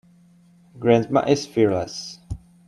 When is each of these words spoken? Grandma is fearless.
Grandma 0.79 1.19
is 1.29 1.45
fearless. 1.45 2.17